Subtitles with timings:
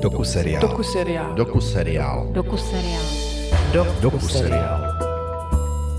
[0.00, 0.62] Doku seriál.
[0.62, 1.34] Doku seriál.
[1.34, 2.26] Doku seriál.
[2.32, 3.02] Doku seriál.
[4.00, 4.80] Doku seriál.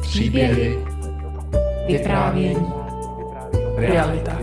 [0.02, 0.86] Příběhy.
[1.88, 2.66] Vyprávění.
[3.76, 4.38] Realita.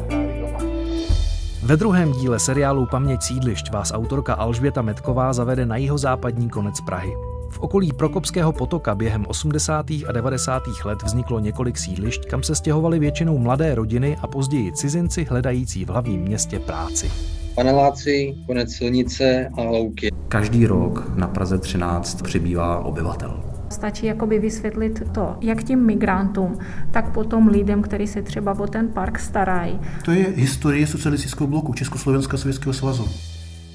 [1.62, 7.12] Ve druhém díle seriálu Paměť sídlišť vás autorka Alžběta Metková zavede na jihozápadní konec Prahy.
[7.50, 9.86] V okolí Prokopského potoka během 80.
[10.08, 10.62] a 90.
[10.84, 15.88] let vzniklo několik sídlišť, kam se stěhovaly většinou mladé rodiny a později cizinci hledající v
[15.88, 17.10] hlavním městě práci.
[17.56, 20.10] Paneláci, konec silnice a louky.
[20.28, 23.44] Každý rok na Praze 13 přibývá obyvatel.
[23.70, 26.58] Stačí jakoby vysvětlit to, jak těm migrantům,
[26.90, 29.80] tak potom lidem, kteří se třeba o ten park starají.
[30.04, 33.08] To je historie socialistického bloku Československa a Sovětského svazu.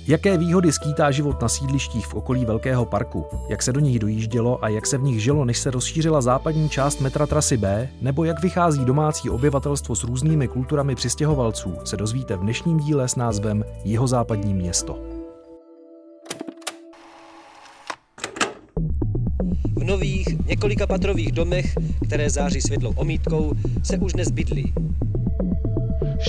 [0.07, 4.63] Jaké výhody skýtá život na sídlištích v okolí Velkého parku, jak se do nich dojíždělo
[4.65, 8.23] a jak se v nich žilo, než se rozšířila západní část metra trasy B, nebo
[8.23, 13.65] jak vychází domácí obyvatelstvo s různými kulturami přistěhovalců, se dozvíte v dnešním díle s názvem
[13.83, 14.99] Jihozápadní město.
[19.75, 21.75] V nových několika patrových domech,
[22.07, 24.73] které září světlou omítkou, se už dnes bydlí.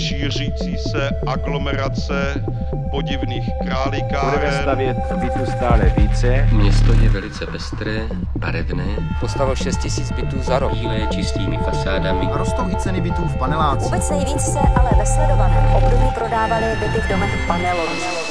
[0.01, 2.45] Šířící se aglomerace
[2.91, 4.41] podivných králikáren.
[4.41, 6.48] Budeme stavět bytů stále více.
[6.53, 8.01] Město je velice pestré,
[8.37, 8.85] barevné.
[9.20, 10.73] Postavil 6 tisíc bytů za rok.
[10.73, 12.27] Bílé čistými fasádami.
[12.33, 13.85] A rostou i ceny bytů v panelácích.
[13.85, 18.22] Vůbec nejvíc se ale ve sledovaném období prodávaly byty v domech panelových.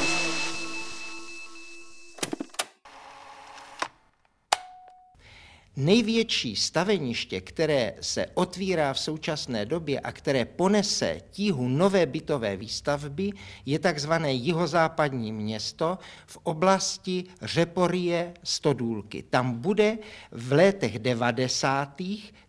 [5.76, 13.30] Největší staveniště, které se otvírá v současné době a které ponese tíhu nové bytové výstavby,
[13.66, 19.22] je takzvané jihozápadní město v oblasti Řeporie Stodůlky.
[19.22, 19.98] Tam bude
[20.30, 22.00] v letech 90.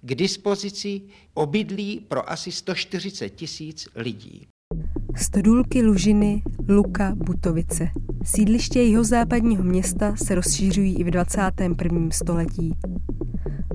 [0.01, 1.01] k dispozici
[1.33, 4.47] obydlí pro asi 140 tisíc lidí.
[5.15, 7.89] Stodůlky Lužiny, Luka, Butovice.
[8.23, 12.07] Sídliště jihozápadního města se rozšířují i v 21.
[12.11, 12.73] století.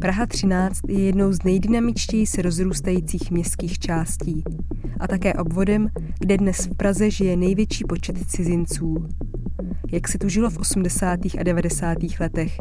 [0.01, 4.45] Praha 13 je jednou z nejdynamičtěji se rozrůstajících městských částí
[5.01, 5.89] a také obvodem,
[6.19, 9.09] kde dnes v Praze žije největší počet cizinců.
[9.93, 11.21] Jak se tu žilo v 80.
[11.39, 11.99] a 90.
[12.21, 12.57] letech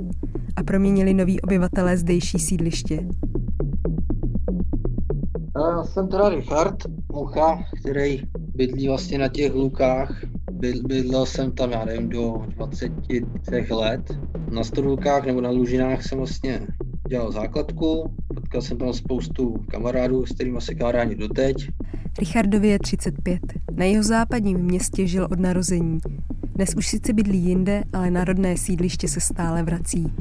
[0.55, 3.07] a proměnili noví obyvatelé zdejší sídliště.
[5.57, 6.75] Já jsem teda Richard
[7.11, 8.21] Mucha, který
[8.55, 10.23] bydlí vlastně na těch lukách.
[10.87, 13.25] Bydlel jsem tam, já nevím, do 23
[13.69, 14.17] let.
[14.51, 16.67] Na Stodulkách nebo na Lužinách jsem vlastně
[17.07, 21.69] dělal základku, potkal jsem tam spoustu kamarádů, s kterými se kamarádi doteď.
[22.19, 23.39] Richardovi je 35.
[23.75, 25.99] Na jeho západním městě žil od narození.
[26.55, 30.13] Dnes už sice bydlí jinde, ale národné sídliště se stále vrací.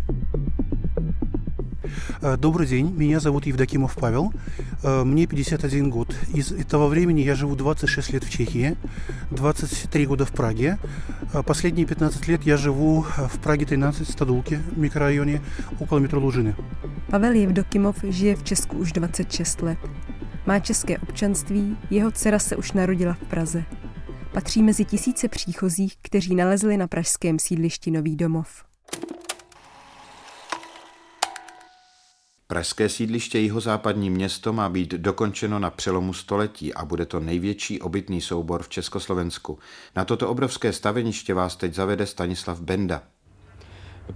[2.37, 4.33] Добрый день, меня зовут Евдокимов Павел,
[4.83, 6.15] мне 51 год.
[6.33, 8.77] Из этого времени я живу 26 лет в Чехии,
[9.31, 10.77] 23 года в Праге.
[11.45, 15.41] Последние 15 лет я живу в Праге 13, Stadulky, mikrorajone,
[15.79, 16.55] okolo metro Lužiny.
[17.09, 19.79] Pavel Jevdokimov žije v Česku už 26 let.
[20.45, 23.63] Má české občanství, jeho dcera se už narodila v Praze.
[24.33, 28.47] Patří mezi tisíce příchozích, kteří nalezli na pražském sídlišti nový domov.
[32.48, 38.20] Pražské sídliště Jihozápadní město má být dokončeno na přelomu století a bude to největší obytný
[38.20, 39.58] soubor v Československu.
[39.96, 43.02] Na toto obrovské staveniště vás teď zavede Stanislav Benda.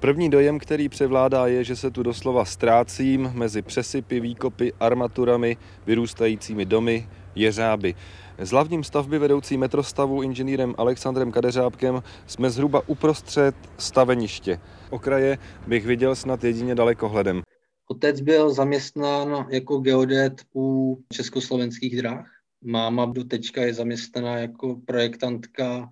[0.00, 6.64] První dojem, který převládá, je, že se tu doslova ztrácím mezi přesypy, výkopy, armaturami, vyrůstajícími
[6.64, 7.94] domy, jeřáby.
[8.38, 14.60] S hlavním stavby vedoucí metrostavu inženýrem Alexandrem Kadeřábkem jsme zhruba uprostřed staveniště.
[14.90, 17.42] Okraje bych viděl snad jedině dalekohledem.
[17.90, 22.26] Otec byl zaměstnán jako geodet u československých drah.
[22.64, 25.90] Máma do teďka je zaměstnaná jako projektantka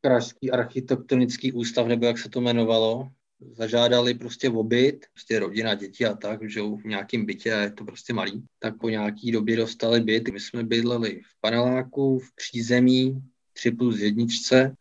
[0.00, 3.08] Pražský architektonický ústav, nebo jak se to jmenovalo.
[3.56, 7.70] Zažádali prostě v obyt, prostě rodina, děti a tak, že v nějakém bytě a je
[7.70, 8.42] to prostě malý.
[8.58, 10.28] Tak po nějaký době dostali byt.
[10.28, 13.22] My jsme bydleli v paneláku, v přízemí,
[13.52, 14.76] 3 plus jedničce,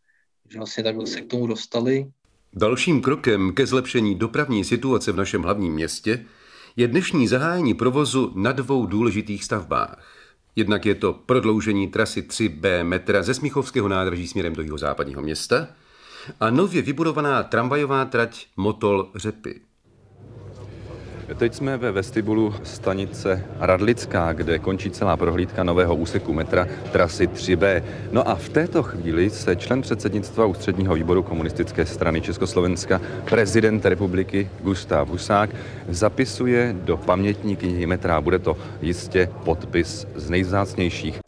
[0.50, 2.12] že vlastně takhle se k tomu dostali.
[2.54, 6.26] Dalším krokem ke zlepšení dopravní situace v našem hlavním městě
[6.76, 10.04] je dnešní zahájení provozu na dvou důležitých stavbách.
[10.56, 15.68] Jednak je to prodloužení trasy 3B metra ze Smíchovského nádraží směrem do jihozápadního města
[16.40, 19.62] a nově vybudovaná tramvajová trať Motol Řepy.
[21.38, 27.84] Teď jsme ve vestibulu stanice Radlická, kde končí celá prohlídka nového úseku metra trasy 3B.
[28.12, 34.50] No a v této chvíli se člen předsednictva ústředního výboru komunistické strany Československa, prezident republiky
[34.62, 35.50] Gustav Husák,
[35.90, 38.22] zapisuje do pamětní knihy metra.
[38.22, 41.20] Bude to jistě podpis z nejvzácnějších.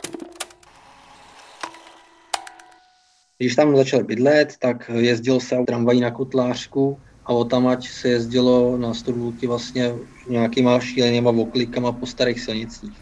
[3.38, 8.78] Když tam začal bydlet, tak jezdil se tramvají na Kotlářku a o tamať se jezdilo
[8.78, 9.94] na Stodůlky vlastně
[10.30, 13.00] nějakýma šílenýma oklikama po starých silnicích.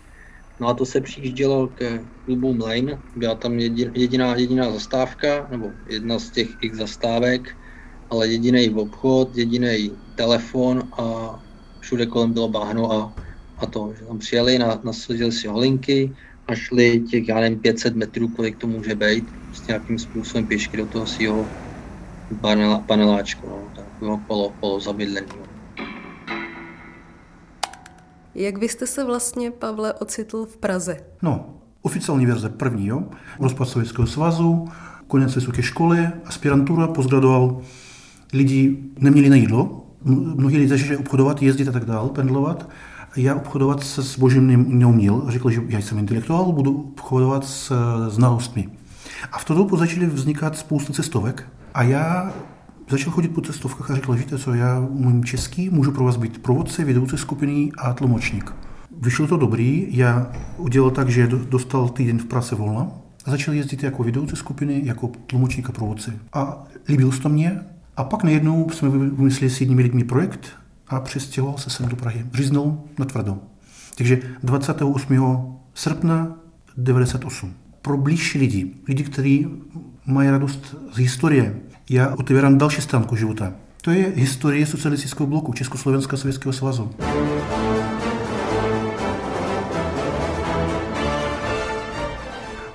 [0.60, 6.20] No a to se přijíždělo ke klubu Mlejn, byla tam jediná, jediná zastávka, nebo jedna
[6.20, 7.48] z těch x zastávek,
[8.10, 11.36] ale jediný obchod, jediný telefon a
[11.80, 13.16] všude kolem bylo bahno a,
[13.58, 16.14] a to, že tam přijeli, na, nasadili si holinky
[16.48, 20.78] a šli těch, já nevím, 500 metrů, kolik to může být, s nějakým způsobem pěšky
[20.78, 21.52] do toho svého
[22.88, 23.71] paneláčku, no,
[24.02, 25.38] takového polo, polo zabydleného.
[28.36, 30.98] Jak vy jste se vlastně, Pavle, ocitl v Praze?
[31.22, 31.50] No,
[31.82, 33.04] oficiální verze první, jo.
[33.40, 34.68] Rozpad Sovětského svazu,
[35.08, 37.62] konec vysoké školy, aspirantura, postgradoval.
[38.34, 39.86] Lidi neměli na jídlo,
[40.36, 42.70] mnohí lidé začali obchodovat, jezdit a tak dále, pendlovat.
[43.16, 45.24] Já obchodovat se zbožím neuměl.
[45.28, 47.74] Řekl, že já jsem intelektuál, budu obchodovat s
[48.08, 48.70] znalostmi.
[49.32, 51.48] A v tu dobu začaly vznikat spousta cestovek.
[51.74, 52.34] A já
[52.92, 56.38] Začal chodit po cestovkách a řekl, víte co, já umím český, můžu pro vás být
[56.38, 58.54] provodce, vedoucí skupiny a tlumočník.
[59.02, 62.92] Vyšlo to dobrý, já udělal tak, že dostal týden v práci volna
[63.26, 66.20] a začal jezdit jako vedoucí skupiny, jako tlumočník a provodce.
[66.34, 67.60] A líbil se to mě
[67.98, 70.50] a pak najednou jsme vymysleli s jedními lidmi projekt
[70.88, 72.26] a přestěhoval se sem do Prahy.
[72.34, 73.38] Říznul na tvrdo.
[73.98, 75.58] Takže 28.
[75.74, 76.38] srpna
[76.78, 77.54] 98.
[77.82, 79.48] Pro blížší lidi, lidi, kteří
[80.06, 81.62] mají radost z historie,
[81.94, 83.54] já otevírám další stránku života.
[83.82, 86.92] To je historie socialistického bloku Československa a Sovětského svazu.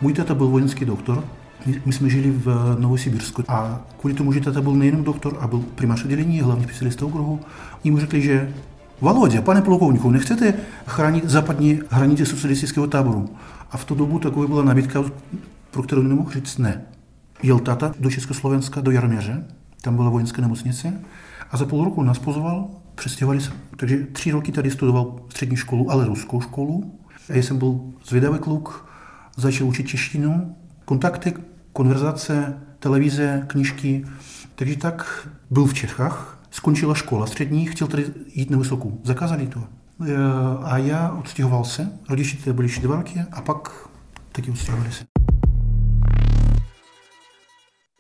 [0.01, 1.25] Můj tata byl vojenský doktor,
[1.85, 5.65] my jsme žili v Novosibirsku a kvůli tomu, že tata byl nejenom doktor a byl
[5.75, 7.41] primář oddělení, hlavní specialista okruhu,
[7.85, 8.55] mu řekli, že
[9.01, 10.55] Volodě, pane plukovníku, nechcete
[10.87, 13.29] chránit západní hranice socialistického táboru?
[13.71, 15.05] A v tu dobu taková byla nabídka,
[15.71, 16.83] pro kterou nemohl říct ne
[17.43, 19.44] jel tata do Československa, do Jarměře,
[19.81, 20.93] tam byla vojenská nemocnice
[21.50, 23.50] a za půl roku nás pozval, přestěhovali se.
[23.77, 26.99] Takže tři roky tady studoval střední školu, ale ruskou školu.
[27.29, 28.88] A já jsem byl zvědavý kluk,
[29.37, 31.35] začal učit češtinu, kontakty,
[31.73, 34.05] konverzace, televize, knížky.
[34.55, 38.05] Takže tak byl v Čechách, skončila škola střední, chtěl tady
[38.35, 39.00] jít na vysokou.
[39.05, 39.61] Zakázali to.
[39.61, 40.15] E,
[40.62, 43.89] a já odstěhoval se, rodiče tady byli ještě dva roky a pak
[44.32, 45.25] taky odstěhovali se.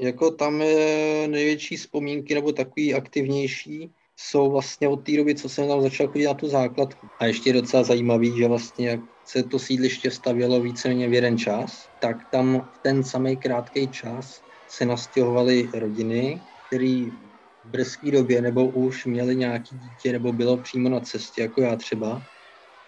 [0.00, 5.68] Jako tam je největší vzpomínky nebo takový aktivnější jsou vlastně od té doby, co jsem
[5.68, 7.10] tam začal chodit na tu základku.
[7.18, 11.38] A ještě je docela zajímavý, že vlastně jak se to sídliště stavělo víceméně v jeden
[11.38, 17.06] čas, tak tam v ten samý krátký čas se nastěhovaly rodiny, které
[17.64, 21.76] v brzké době nebo už měli nějaký dítě nebo bylo přímo na cestě, jako já
[21.76, 22.26] třeba.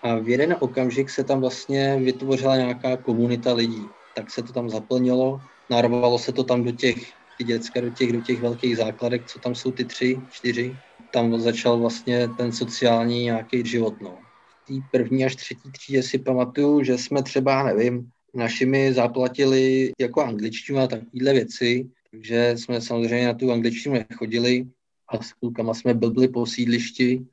[0.03, 3.95] A v jeden okamžik se tam vlastně vytvořila nějaká komunita lidí.
[4.13, 8.13] Tak se to tam zaplnilo narvalo se to tam do těch, ty děcka, do těch,
[8.13, 10.77] do těch velkých základek, co tam jsou ty tři, čtyři.
[11.13, 14.01] Tam začal vlastně ten sociální nějaký život.
[14.01, 14.19] No.
[14.67, 20.79] Té první až třetí třídě si pamatuju, že jsme třeba, nevím, našimi zaplatili jako angličtinu
[20.79, 24.67] a takovéhle věci, takže jsme samozřejmě na tu angličtinu nechodili
[25.09, 27.27] a s klukama jsme blbli po sídlišti,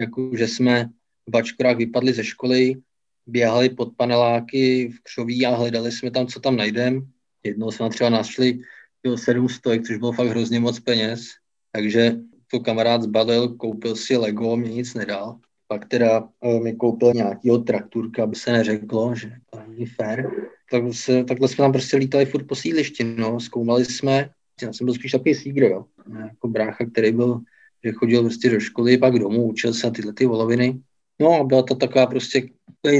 [0.00, 0.90] jako že jsme
[1.26, 2.74] v bačkorách vypadli ze školy,
[3.26, 7.00] běhali pod paneláky v křoví a hledali jsme tam, co tam najdeme
[7.44, 8.60] Jednou jsme třeba našli
[9.16, 11.20] 700, což bylo fakt hrozně moc peněz,
[11.72, 12.16] takže
[12.50, 15.38] to kamarád zbalil, koupil si Lego, mě nic nedal.
[15.68, 20.30] Pak teda eh, mi koupil nějakýho trakturka, aby se neřeklo, že to není fér.
[20.70, 24.30] Tak se, takhle jsme tam prostě lítali furt po sídlišti, no, zkoumali jsme,
[24.62, 25.84] já jsem byl spíš takový sígr, jo,
[26.24, 27.40] jako brácha, který byl,
[27.84, 30.80] že chodil prostě do školy, pak domů, učil se na tyhle ty voloviny.
[31.20, 32.48] No a byla to taková prostě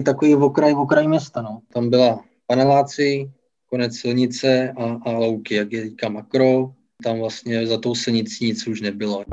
[0.05, 1.61] takový okraj, okraj města, no.
[1.73, 3.31] Tam byla paneláci,
[3.71, 6.73] konec silnice a, a louky, jak je teďka makro,
[7.05, 9.25] tam vlastně za tou silnicí nic už nebylo.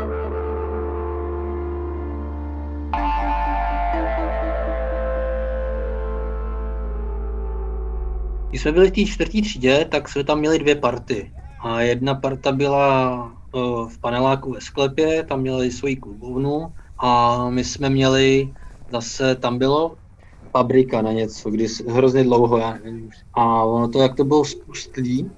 [8.50, 11.32] Když jsme byli v té čtvrtý třídě, tak jsme tam měli dvě party.
[11.60, 13.34] A jedna parta byla
[13.88, 18.53] v paneláku ve sklepě, tam měli svoji klubovnu a my jsme měli
[18.91, 19.98] zase, tam bylo
[20.58, 23.10] fabrika na něco, když hrozně dlouho, já nevím.
[23.34, 25.32] A ono to, jak to bylo spustlý,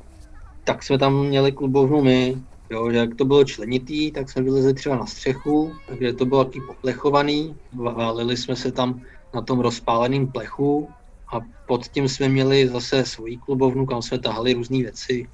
[0.64, 2.36] tak jsme tam měli klubovnu my,
[2.72, 6.46] jo, že jak to bylo členitý, tak jsme vylezli třeba na střechu, kde to bylo
[6.46, 9.02] taky poplechovaný, válili jsme se tam
[9.36, 10.88] na tom rozpáleném plechu
[11.34, 15.28] a pod tím jsme měli zase svoji klubovnu, kam jsme tahali různé věci.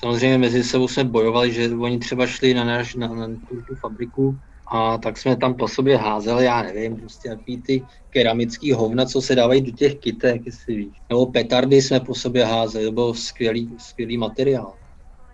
[0.00, 3.74] Samozřejmě mezi sebou jsme bojovali, že oni třeba šli na, náš, na, na tu, tu
[3.80, 9.04] fabriku a tak jsme tam po sobě házeli, já nevím, prostě jaký ty keramický hovna,
[9.04, 10.92] co se dávají do těch kytek, jestli víš.
[11.08, 14.72] Nebo petardy jsme po sobě házeli, to byl skvělý, skvělý materiál.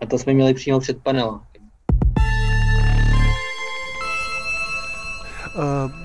[0.02, 1.62] A to jsme měli přímo před panelákem.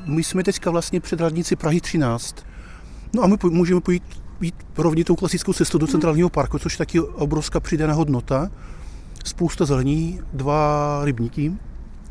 [0.06, 2.36] My jsme teďka vlastně před radnici Prahy 13.
[3.16, 4.04] No a my můžeme pojít
[4.42, 8.52] jít rovně tou klasickou cestou do centrálního parku, což je taky obrovská přidaná hodnota.
[9.26, 11.54] Spousta zelení, dva rybníky,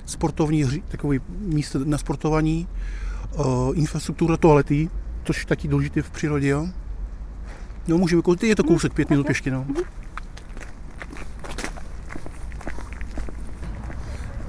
[0.04, 2.68] sportovní takový místo na sportování,
[3.74, 4.90] infrastruktura toalety,
[5.24, 6.48] což je taky důležité v přírodě.
[6.48, 6.68] Jo.
[7.88, 9.50] No můžeme koupit, je to kousek, pět minut ještě.
[9.50, 9.66] No.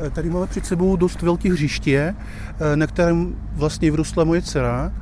[0.07, 2.15] E, tady máme před sebou dost velké hřiště,
[2.59, 4.93] e, na kterém vlastně vyrostla moje dcera.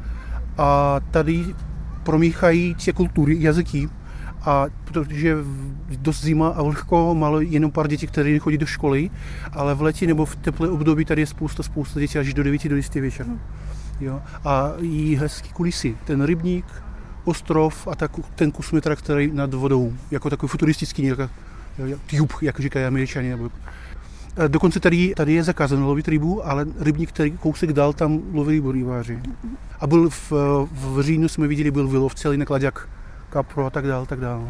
[0.57, 1.55] A tady
[2.03, 3.89] promíchají ty kultury, jazyky.
[4.41, 5.35] A protože
[5.97, 9.09] dost zima a vlhko, malo jenom pár dětí, které chodí do školy,
[9.51, 12.67] ale v letě nebo v teplé období tady je spousta, spousta dětí až do 9
[12.69, 13.25] do 10 večer.
[13.99, 14.21] Jo.
[14.45, 15.97] A i hezký kulisy.
[16.05, 16.65] Ten rybník,
[17.25, 21.29] ostrov a tak, ten kus metra, který nad vodou, jako takový futuristický, jako,
[22.09, 23.29] tube, jak říkají američani.
[23.29, 23.49] Nebo,
[24.47, 28.71] Dokonce tady, tady je zakázáno lovit rybu, ale rybník, který kousek dal, tam loví rybu
[28.71, 29.19] rybáři.
[29.79, 30.31] A byl v,
[30.71, 32.61] v říjnu jsme viděli, byl vylov celý naklad
[33.31, 34.47] jak kapro a tak dále, tak dále.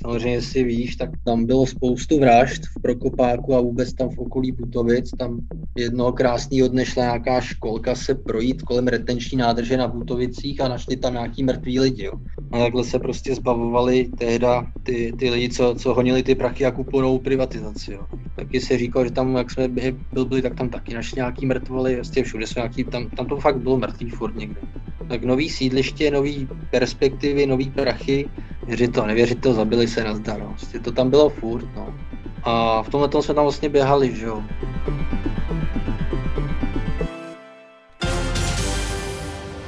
[0.00, 4.52] Samozřejmě, jestli víš, tak tam bylo spoustu vražd v Prokopáku a vůbec tam v okolí
[4.52, 5.10] Butovic.
[5.10, 5.40] Tam
[5.76, 10.96] jednoho krásného dne šla nějaká školka se projít kolem retenční nádrže na Butovicích a našli
[10.96, 12.04] tam nějaký mrtvý lidi.
[12.04, 12.12] Jo.
[12.52, 16.70] A takhle se prostě zbavovali tehda ty, ty lidi, co, co honili ty prachy a
[16.70, 17.92] kuponou privatizaci.
[17.92, 18.06] Jo.
[18.36, 21.94] Taky se říkalo, že tam, jak jsme byli, byli tak tam taky našli nějaký mrtvoly,
[21.94, 24.60] vlastně všude jsou nějaký, tam, tam to fakt bylo mrtvý furt někde.
[25.08, 28.28] Tak nový sídliště, nový perspektivy, nový prachy,
[28.66, 30.42] věřit to, nevěřit to, zabili se na zdar.
[30.42, 31.94] Vlastně to tam bylo furt, no.
[32.42, 34.42] A v tomhle jsme tam vlastně běhali, že jo.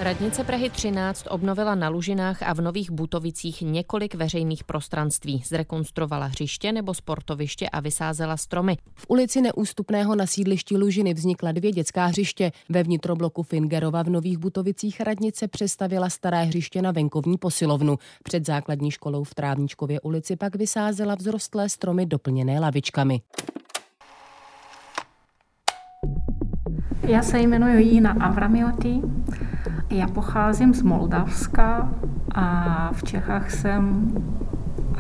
[0.07, 5.43] Radnice Prahy 13 obnovila na Lužinách a v Nových Butovicích několik veřejných prostranství.
[5.47, 8.77] Zrekonstruovala hřiště nebo sportoviště a vysázela stromy.
[8.95, 12.53] V ulici Neústupného na sídlišti Lužiny vznikla dvě dětská hřiště.
[12.69, 17.99] Ve vnitrobloku Fingerova v Nových Butovicích radnice přestavila staré hřiště na venkovní posilovnu.
[18.23, 23.21] Před základní školou v Trávničkově ulici pak vysázela vzrostlé stromy doplněné lavičkami.
[27.03, 29.01] Já se jmenuji Jina Avramioty,
[29.91, 31.91] já pocházím z Moldavska
[32.35, 34.13] a v Čechách jsem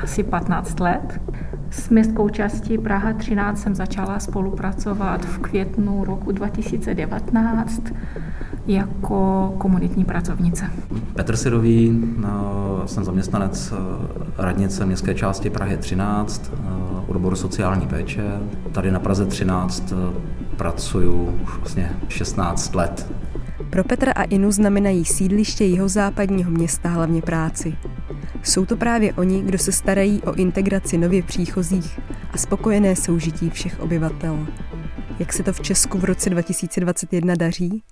[0.02, 1.20] asi 15 let.
[1.70, 7.82] S městskou částí Praha 13 jsem začala spolupracovat v květnu roku 2019
[8.66, 10.70] jako komunitní pracovnice.
[11.14, 16.58] Petr Sirový, no, jsem zaměstnanec eh, radnice městské části Prahy 13, eh,
[17.06, 18.40] odboru sociální péče.
[18.72, 20.20] Tady na Praze 13 eh,
[20.56, 23.12] pracuju už vlastně 16 let.
[23.70, 27.76] Pro Petra a Inu znamenají sídliště jihozápadního města hlavně práci.
[28.42, 33.80] Jsou to právě oni, kdo se starají o integraci nově příchozích a spokojené soužití všech
[33.80, 34.46] obyvatel.
[35.18, 37.82] Jak se to v Česku v roce 2021 daří?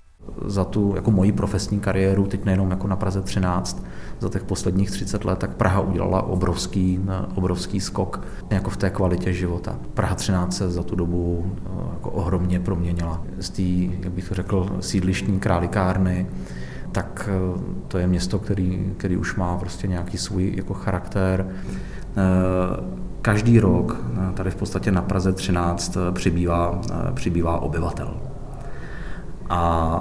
[0.47, 3.85] Za tu jako moji profesní kariéru, teď nejenom jako na Praze 13,
[4.21, 7.01] za těch posledních 30 let, tak Praha udělala obrovský,
[7.35, 8.21] obrovský skok
[8.51, 9.79] jako v té kvalitě života.
[9.95, 13.23] Praha 13 se za tu dobu eh, jako ohromně proměnila.
[13.41, 13.63] Z té,
[14.05, 16.27] jak bych řekl, sídlištní králikárny,
[16.93, 21.47] tak eh, to je město, který, který už má prostě nějaký svůj jako charakter.
[21.49, 26.81] Eh, každý rok tady v podstatě na Praze 13 přibývá,
[27.15, 28.15] přibývá obyvatel
[29.51, 30.01] a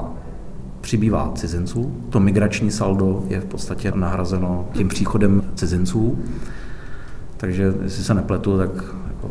[0.83, 1.95] přibývá cizinců.
[2.09, 6.19] To migrační saldo je v podstatě nahrazeno tím příchodem cizinců.
[7.37, 8.69] Takže, jestli se nepletu, tak
[9.07, 9.29] jako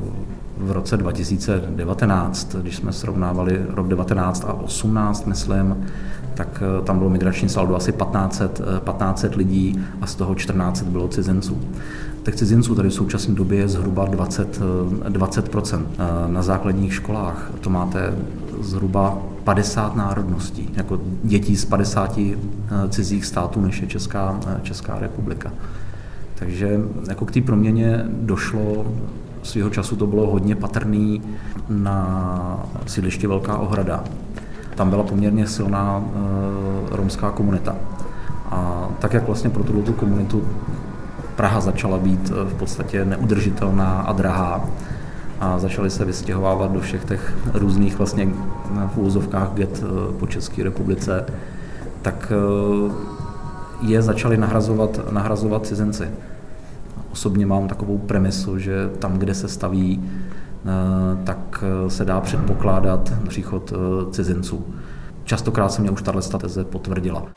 [0.57, 5.87] v roce 2019, když jsme srovnávali rok 19 a 18, myslím,
[6.35, 10.83] tak eh, tam bylo migrační saldo asi 1500, 1500 eh, lidí a z toho 14
[10.83, 11.59] bylo cizinců.
[12.23, 14.61] Těch cizinců tady v současné době je zhruba 20,
[15.09, 15.83] 20%.
[15.99, 18.15] Eh, na základních školách to máte
[18.61, 22.19] zhruba 50 národností, jako dětí z 50
[22.89, 25.53] cizích států, než je Česká, Česká republika.
[26.35, 28.87] Takže jako k té proměně došlo,
[29.43, 31.23] svého času to bylo hodně patrný
[31.69, 34.05] na sídliště Velká ohrada,
[34.75, 37.77] tam byla poměrně silná e, romská komunita.
[38.51, 40.43] A tak, jak vlastně pro tuto komunitu
[41.37, 44.65] Praha začala být eh, v podstatě neudržitelná a drahá,
[45.41, 48.29] a začaly se vystěhovávat do všech těch různých vlastně
[48.79, 49.85] eh, v úzovkách get
[50.19, 51.27] po České republice,
[52.03, 52.33] tak
[53.81, 56.11] je začali nahrazovat, nahrazovat cizinci.
[57.13, 60.03] Osobně mám takovou premisu, že tam, kde se staví
[60.65, 64.75] Eh, tak eh, se dá předpokládat příchod eh, cizinců.
[65.25, 67.33] Častokrát se mě už tato teze potvrdila.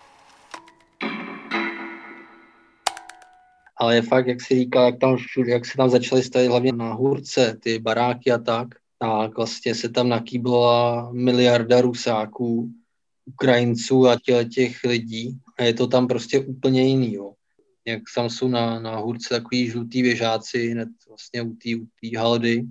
[3.78, 6.94] ale je fakt, jak si říkal, jak, tam jak se tam začaly stavit hlavně na
[6.94, 8.68] hůrce, ty baráky a tak,
[9.00, 12.72] tak vlastně se tam nakýbla miliarda rusáků,
[13.26, 17.34] Ukrajinců a těch, těch lidí a je to tam prostě úplně jiný, jo.
[17.86, 22.66] Jak tam jsou na, na hůrce takový žlutý věžáci, hned vlastně u té haldy,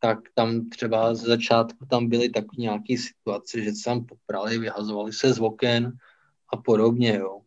[0.00, 5.12] tak tam třeba z začátku tam byly takové nějaké situace, že se tam poprali, vyhazovali
[5.12, 5.92] se z oken
[6.52, 7.40] a podobně, jo.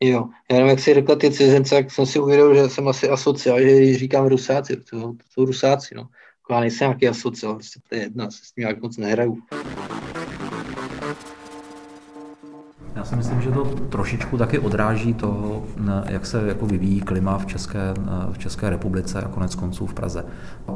[0.00, 3.08] Jo, já nevím, jak si řekla ty cizence, jak jsem si uvědomil, že jsem asi
[3.08, 6.08] asociál, že říkám rusáci, to, to jsou rusáci, no.
[6.50, 9.38] Já nejsem nějaký asociál, prostě to je jedna, se s tím jak moc nehraju.
[12.96, 15.62] Já si myslím, že to trošičku taky odráží to,
[16.08, 17.94] jak se jako vyvíjí klima v České,
[18.32, 20.24] v České republice a konec konců v Praze.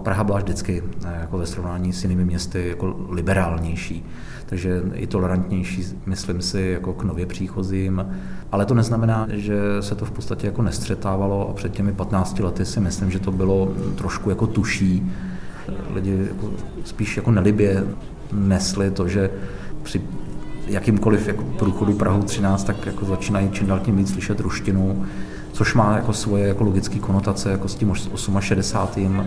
[0.02, 0.82] Praha byla vždycky
[1.20, 4.06] jako ve srovnání s jinými městy jako liberálnější,
[4.46, 8.06] takže i tolerantnější, myslím si, jako k nově příchozím.
[8.52, 12.64] Ale to neznamená, že se to v podstatě jako nestřetávalo a před těmi 15 lety
[12.64, 15.12] si myslím, že to bylo trošku jako tuší.
[15.94, 16.50] Lidi jako
[16.84, 17.84] spíš jako nelibě
[18.32, 19.30] nesli to, že
[19.82, 20.00] při
[20.66, 25.06] jakýmkoliv jako průchodu Prahu 13, tak jako začínají čím dál tím víc slyšet ruštinu,
[25.52, 27.94] což má jako svoje jako logické konotace jako s tím
[28.40, 29.26] 68.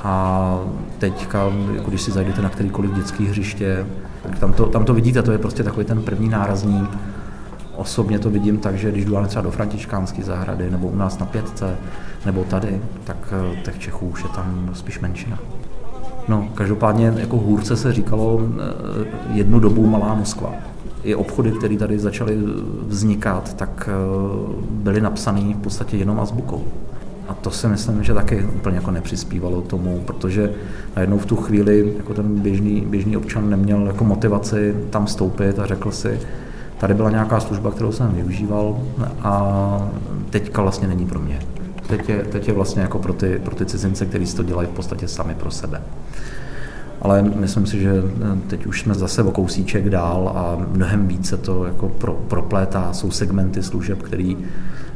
[0.00, 0.58] A
[0.98, 3.86] teďka, jako když si zajdete na kterýkoliv dětský hřiště,
[4.22, 6.90] tak tam to, tam to vidíte, to je prostě takový ten první nárazník.
[7.76, 11.26] Osobně to vidím tak, že když jdu třeba do Františkánské zahrady, nebo u nás na
[11.26, 11.76] pětce,
[12.26, 15.38] nebo tady, tak eh, těch Čechů už je tam spíš menšina.
[16.28, 20.52] No, každopádně jako hůrce se říkalo eh, jednu dobu Malá Moskva
[21.02, 22.38] i obchody, které tady začaly
[22.86, 23.94] vznikat, tak eh,
[24.70, 26.64] byly napsané v podstatě jenom azbukou.
[27.28, 30.52] A to si myslím, že taky úplně jako nepřispívalo tomu, protože
[30.96, 35.66] najednou v tu chvíli jako ten běžný, běžný občan neměl jako motivaci tam stoupit a
[35.66, 36.20] řekl si,
[36.78, 38.78] tady byla nějaká služba, kterou jsem využíval
[39.22, 39.88] a
[40.30, 41.40] teďka vlastně není pro mě.
[41.86, 44.68] Teď je, teď je vlastně jako pro ty, pro ty cizince, kteří si to dělají
[44.68, 45.82] v podstatě sami pro sebe
[47.04, 51.36] ale myslím si, že eh, teď už jsme zase o kousíček dál a mnohem více
[51.36, 52.92] to jako pro, proplétá.
[52.92, 54.36] Jsou segmenty služeb, který,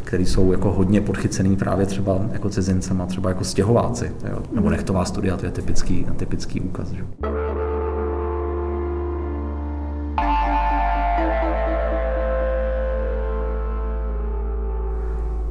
[0.05, 4.38] který jsou jako hodně podchycený právě třeba jako cizincema, třeba jako stěhováci, jo?
[4.53, 6.90] nebo nechtová studia, to je typický, typický úkaz.
[6.90, 7.05] Že?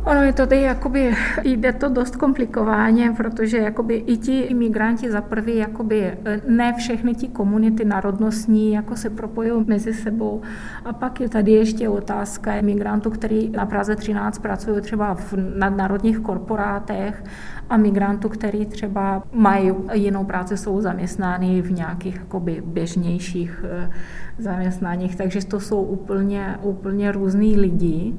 [0.07, 5.21] Ono je to tady, jakoby, jde to dost komplikovaně, protože jakoby i ti imigranti za
[5.21, 10.41] prvý, jakoby, e, ne všechny ti komunity národnostní jako se propojují mezi sebou.
[10.85, 16.19] A pak je tady ještě otázka imigrantů, který na Praze 13 pracují třeba v nadnárodních
[16.19, 17.23] korporátech
[17.69, 23.89] a migrantů, který třeba mají jinou práci, jsou zaměstnány v nějakých jakoby, běžnějších e,
[24.37, 25.15] zaměstnáních.
[25.15, 28.13] Takže to jsou úplně, úplně různý lidi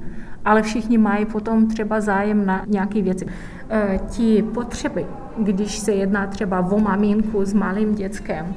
[0.44, 3.26] ale všichni mají potom třeba zájem na nějaké věci.
[3.70, 5.06] E, ti potřeby,
[5.38, 8.54] když se jedná třeba o maminku s malým dětskem,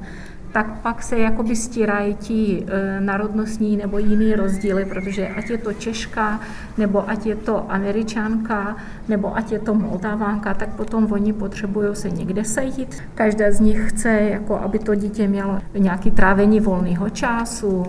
[0.52, 5.74] tak pak se jakoby stírají ti e, národnostní nebo jiný rozdíly, protože ať je to
[5.74, 6.40] Češka,
[6.78, 8.76] nebo ať je to Američanka,
[9.08, 13.04] nebo ať je to Moldavánka, tak potom oni potřebují se někde sejít.
[13.16, 17.86] Každá z nich chce, jako aby to dítě mělo nějaký trávení volného času,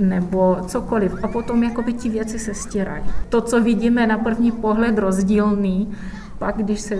[0.00, 1.14] nebo cokoliv.
[1.22, 3.04] A potom jakoby ti věci se stírají.
[3.28, 5.92] To, co vidíme na první pohled rozdílný,
[6.38, 6.98] pak když se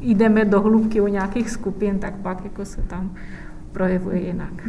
[0.00, 3.14] jdeme do hloubky u nějakých skupin, tak pak jako se tam
[3.72, 4.68] projevuje jinak.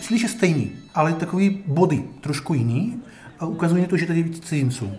[0.00, 3.02] Slyše stejný, ale takový body trošku jiný
[3.38, 4.90] a ukazuje to, že tady je víc cizinců.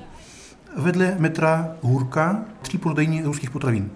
[0.78, 3.90] Vedle metra Hůrka tři prodejní ruských potravin.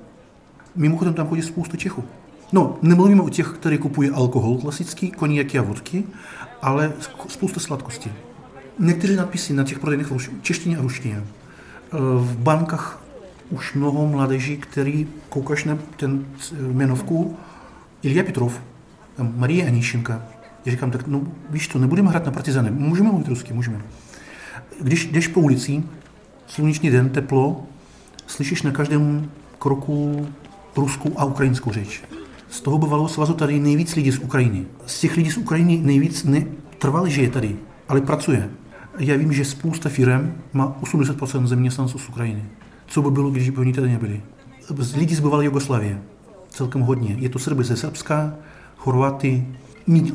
[0.76, 2.04] Mimochodem tam chodí spousta Čechů.
[2.52, 6.04] No, nemluvíme o těch, kteří kupují alkohol klasický, koniaky a vodky,
[6.62, 6.94] ale
[7.28, 8.12] spousta sladkostí.
[8.80, 11.16] Některé nadpisy na těch prodejných v češtině a ruštině.
[11.16, 11.24] E,
[12.18, 13.04] v bankách
[13.50, 16.26] už mnoho mladeží, který koukáš na ten
[16.72, 17.38] jmenovku
[18.04, 18.62] Ilja Petrov,
[19.36, 20.22] Marie Aníšenka.
[20.66, 23.82] Já říkám, tak no víš to, nebudeme hrát na partizany, můžeme mluvit rusky, můžeme.
[24.82, 25.84] Když jdeš po ulici,
[26.48, 27.64] slunečný den, teplo,
[28.28, 30.28] slyšíš na každém kroku
[30.76, 32.04] ruskou a ukrajinskou řeč.
[32.50, 34.66] Z toho bývalého svazu tady nejvíc lidí z Ukrajiny.
[34.86, 37.56] Z těch lidí z Ukrajiny nejvíc netrvale žije tady,
[37.90, 38.50] ale pracuje.
[39.00, 42.44] Já vím, že spousta firm má 80% zaměstnanců z Ukrajiny.
[42.88, 44.22] Co by bylo, když by oni tady nebyli?
[44.78, 46.02] Z lidí z bývalé Jugoslavie.
[46.50, 47.16] Celkem hodně.
[47.20, 48.34] Je to Srby ze Srbska,
[48.78, 49.48] Chorvaty,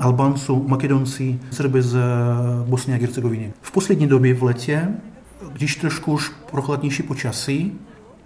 [0.00, 1.98] Albánců, Makedonci, Srby z
[2.66, 3.52] Bosny a Hercegoviny.
[3.60, 4.88] V poslední době v letě
[5.52, 7.72] když trošku už prochladnější počasí,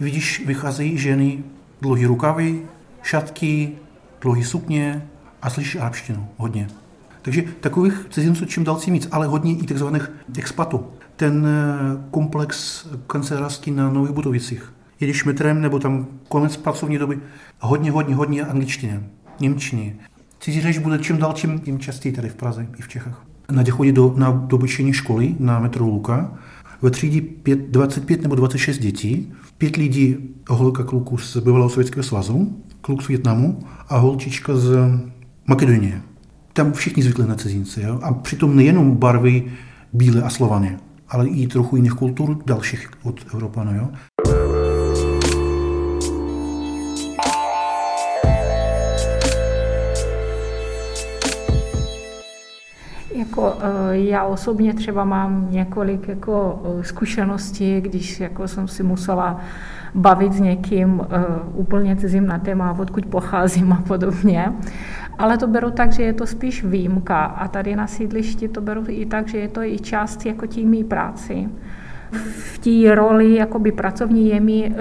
[0.01, 1.45] vidíš, vycházejí ženy
[1.81, 2.63] dlouhé rukavy,
[3.03, 3.73] šatky,
[4.21, 5.09] dlouhé sukně
[5.43, 6.69] a slyšíš arabštinu hodně.
[7.23, 10.87] Takže takových cizinců čím dál tím víc, ale hodně i takzvaných expatů.
[11.17, 14.73] Ten eh, komplex kancelářský na Nových Budovicích.
[15.01, 17.19] Jedeš metrem nebo tam konec pracovní doby,
[17.61, 19.01] hodně, hodně, hodně angličtiny,
[19.41, 19.97] němčiny.
[20.41, 23.27] Cizí řeč bude čím dál tím, tím častěji tady v Praze i v Čechách.
[23.51, 26.39] Nadě chodí do, na dobyčení školy na metro Luka.
[26.83, 30.17] Ve třídě 5, 25 nebo 26 dětí, pět lidí,
[30.49, 34.77] holka kluku z bývalého Sovětského svazu, kluk z Větnamu a holčička z
[35.49, 36.03] Makedonie.
[36.53, 37.83] Tam všichni zvykli na cizince.
[37.83, 38.01] Jo?
[38.03, 39.45] A přitom nejenom barvy
[39.93, 43.75] bílé a slované, ale i trochu jiných kultur dalších od Evropanů.
[43.75, 43.89] Jo?
[53.33, 59.41] Jako, eh, já osobně třeba mám několik jako eh, zkušeností, když jako jsem si musela
[59.95, 61.07] bavit s někým uh,
[61.55, 64.53] úplně cizím na téma, odkud pocházím a podobně.
[65.19, 68.85] Ale to beru tak, že je to spíš výjimka a tady na sídlišti to beru
[68.89, 71.49] i tak, že je to i část jako tím mý práci.
[72.29, 74.75] V té roli jakoby pracovní je mi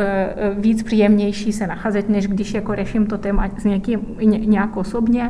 [0.56, 4.00] víc příjemnější se nacházet, než když jako řeším to téma s někým
[4.46, 5.30] nějak osobně.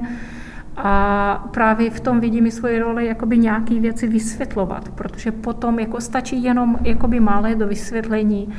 [0.84, 6.02] A právě v tom vidím i svoji roli jakoby nějaký věci vysvětlovat, protože potom jako
[6.02, 8.54] stačí jenom jakoby malé do vysvětlení,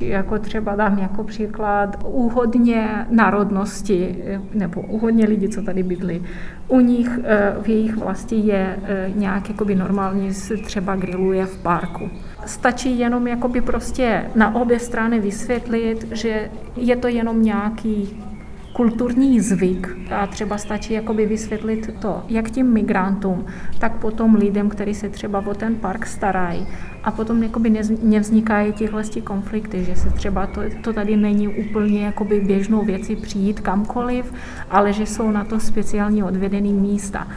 [0.00, 6.22] jako třeba dám jako příklad úhodně národnosti, nebo úhodně lidi, co tady bydlí.
[6.68, 11.58] U nich eh, v jejich vlasti je eh, nějak jakoby normálně se třeba grilluje v
[11.58, 12.10] parku.
[12.46, 18.22] Stačí jenom jakoby prostě na obě strany vysvětlit, že je to jenom nějaký
[18.78, 23.46] kulturní zvyk a třeba stačí jakoby vysvětlit to, jak tím migrantům,
[23.78, 26.66] tak potom lidem, kteří se třeba o ten park starají
[27.04, 27.70] a potom jakoby
[28.02, 33.60] nevznikají tyhle konflikty, že se třeba to, to tady není úplně jakoby běžnou věci přijít
[33.60, 34.32] kamkoliv,
[34.70, 37.28] ale že jsou na to speciálně odvedený místa.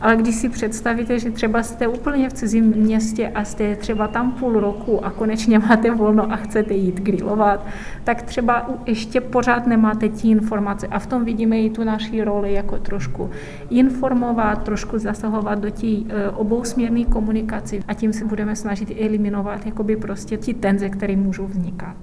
[0.00, 4.32] Ale když si představíte, že třeba jste úplně v cizím městě a jste třeba tam
[4.32, 7.66] půl roku a konečně máte volno a chcete jít grillovat,
[8.04, 10.86] tak třeba ještě pořád nemáte tí informace.
[10.86, 13.30] A v tom vidíme i tu naší roli jako trošku
[13.70, 19.96] informovat, trošku zasahovat do tí e, obousměrné komunikaci a tím se budeme snažit eliminovat jakoby
[19.96, 21.96] prostě ti tenze, které můžou vznikat.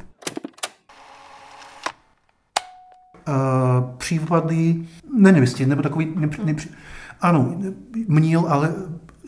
[3.27, 4.75] Uh, případy
[5.17, 6.69] nenevisti, nebo takový nepři, nepři,
[7.21, 7.55] ano,
[8.07, 8.73] měl, ale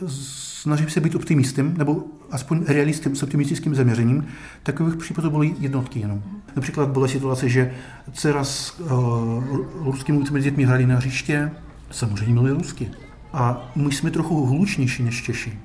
[0.07, 4.25] snažím se být optimistem, nebo aspoň realistem s optimistickým zaměřením.
[4.63, 6.23] Takových případů byly jednotky jenom.
[6.55, 7.73] Například byla situace, že
[8.13, 8.89] dcera s uh,
[9.83, 11.51] ruskými dětmi hráli na hřiště,
[11.91, 12.91] samozřejmě mluvili rusky.
[13.33, 15.59] A my jsme trochu hlučnější než Češi.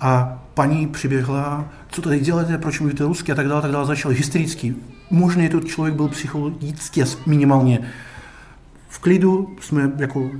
[0.00, 4.12] A paní přiběhla, co tady děláte, proč mluvíte rusky a tak dále, tak dále, začal
[4.12, 4.74] hystericky.
[5.10, 7.80] Možná je to člověk byl psychologicky minimálně
[8.88, 10.30] v klidu, jsme jako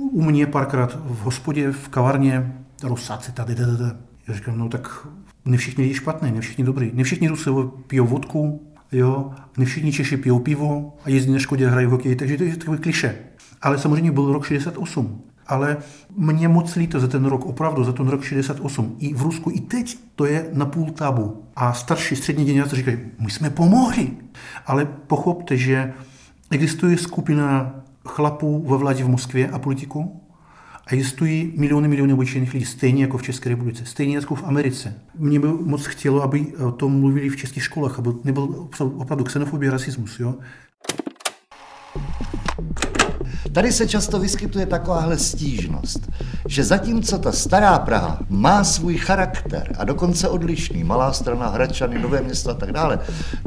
[0.00, 3.90] u mě párkrát v hospodě, v kavárně, rusáci tady, tady, tady.
[4.28, 5.06] Já říkám, no tak
[5.44, 6.90] ne všichni lidi špatné, ne všichni dobrý.
[6.94, 11.68] Ne všichni Rusové pijou vodku, jo, ne všichni Češi pijou pivo a jezdí na Škodě,
[11.68, 13.18] hrají hokej, takže to je takové kliše.
[13.62, 15.22] Ale samozřejmě byl rok 68.
[15.46, 15.76] Ale
[16.16, 18.96] mě moc líto za ten rok, opravdu za ten rok 68.
[18.98, 21.44] I v Rusku, i teď to je na půl tabu.
[21.56, 24.10] A starší střední generace říkají, my jsme pomohli.
[24.66, 25.92] Ale pochopte, že
[26.50, 27.74] existuje skupina
[28.10, 30.20] chlapů ve vládě v Moskvě a politiku
[30.86, 34.94] a existují miliony, miliony obyčejných lidí, stejně jako v České republice, stejně jako v Americe.
[35.18, 39.70] Mě by moc chtělo, aby o tom mluvili v českých školách, aby nebyl opravdu xenofobie,
[39.70, 40.20] rasismus.
[40.20, 40.34] Jo?
[43.52, 46.10] Tady se často vyskytuje takováhle stížnost,
[46.48, 52.22] že zatímco ta stará Praha má svůj charakter a dokonce odlišný, malá strana Hradčany, Nové
[52.22, 52.98] město a tak dále,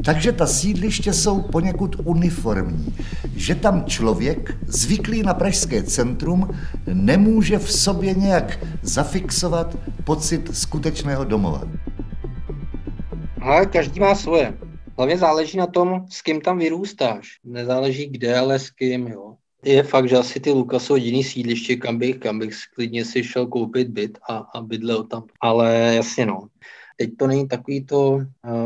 [0.04, 2.94] takže ta sídliště jsou poněkud uniformní,
[3.36, 6.50] že tam člověk zvyklý na pražské centrum
[6.86, 11.62] nemůže v sobě nějak zafixovat pocit skutečného domova.
[13.40, 14.54] Ale každý má svoje.
[14.96, 17.38] Hlavně záleží na tom, s kým tam vyrůstáš.
[17.44, 19.33] Nezáleží kde, ale s kým, jo.
[19.64, 23.24] Je fakt, že asi ty Luka jsou jediný sídliště, kam bych, kam bych klidně si
[23.24, 25.24] šel koupit byt a, a bydlel tam.
[25.40, 26.48] Ale jasně no,
[26.96, 28.22] teď to není takový to uh,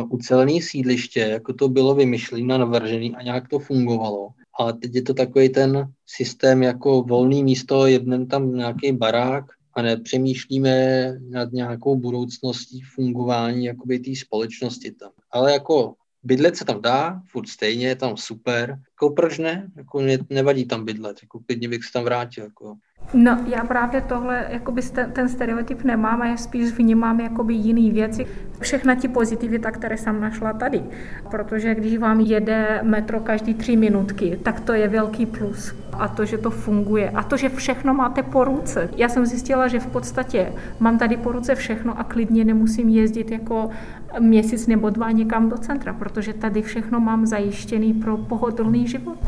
[0.08, 4.28] ucelený sídliště, jako to bylo vymyšlené navržené a nějak to fungovalo.
[4.58, 9.82] Ale teď je to takový ten systém jako volný místo, jednem tam nějaký barák a
[9.82, 15.10] nepřemýšlíme nad nějakou budoucností fungování jakoby té společnosti tam.
[15.30, 15.94] Ale jako
[16.28, 18.78] bydlet se tam dá, furt stejně, je tam super.
[18.90, 19.70] Jako proč ne?
[19.76, 22.44] Jako mě nevadí tam bydlet, jako klidně bych se tam vrátil.
[22.44, 22.76] Jako.
[23.14, 24.82] No, já právě tohle, jakoby
[25.12, 28.26] ten, stereotyp nemám a já spíš vnímám jakoby jiný věci.
[28.60, 30.82] Všechna ti pozitivita, které jsem našla tady.
[31.30, 35.74] Protože když vám jede metro každý tři minutky, tak to je velký plus.
[35.92, 37.10] A to, že to funguje.
[37.10, 38.90] A to, že všechno máte po ruce.
[38.96, 43.30] Já jsem zjistila, že v podstatě mám tady po ruce všechno a klidně nemusím jezdit
[43.30, 43.70] jako
[44.18, 49.18] měsíc nebo dva někam do centra, protože tady všechno mám zajištěný pro pohodlný život.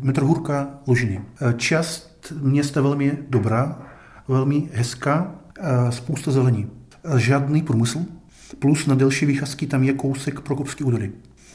[0.00, 1.20] Metro Hurka Lužiny.
[1.56, 3.82] Část města velmi dobrá,
[4.28, 5.34] velmi hezká,
[5.90, 6.66] spousta zelení.
[7.16, 8.00] Žádný průmysl,
[8.58, 11.12] plus na delší výcházky tam je kousek Prokopské údory.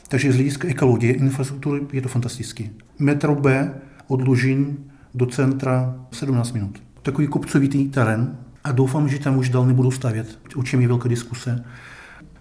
[0.08, 2.72] Takže z hlediska ekologie, infrastruktury je to fantastický.
[3.00, 3.74] Metro B
[4.08, 4.78] od Lužin
[5.14, 6.84] do centra 17 minut.
[7.02, 11.10] Takový kopcovitý terén a doufám, že tam už dál nebudou stavět, o čem je velká
[11.10, 11.66] diskuse.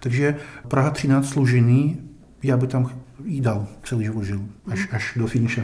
[0.01, 0.37] Takže
[0.69, 1.97] Praha 13 Lužiny,
[2.43, 2.91] já by tam
[3.25, 5.63] i dal celý život žil, až, až do finiše.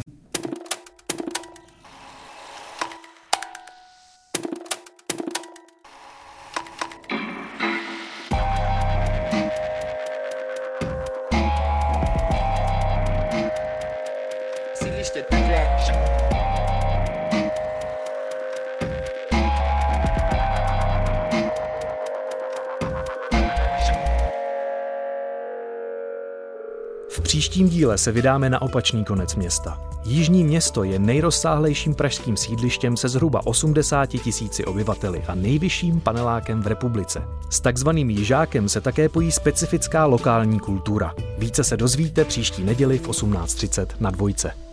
[27.97, 29.79] Díle se vydáme na opačný konec města.
[30.05, 36.67] Jižní město je nejrozsáhlejším pražským sídlištěm se zhruba 80 tisíci obyvateli a nejvyšším panelákem v
[36.67, 37.23] republice.
[37.51, 41.15] S takzvaným jižákem se také pojí specifická lokální kultura.
[41.39, 44.65] Více se dozvíte příští neděli v 18.30 na dvojce.